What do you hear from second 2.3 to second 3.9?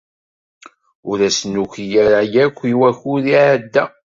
akk i wakud iɛedda.